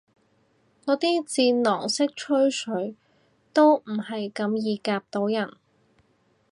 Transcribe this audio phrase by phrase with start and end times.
[0.87, 2.95] 我啲戰狼式吹水
[3.53, 5.47] 都唔係咁易夾到人